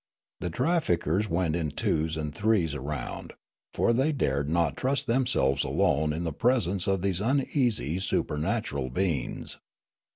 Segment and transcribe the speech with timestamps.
[0.39, 3.33] The traffickers went in twos and threes around;
[3.71, 8.89] for they dared not trust themselves alone in the pres ence of these uneasy supernatural
[8.89, 9.59] beings.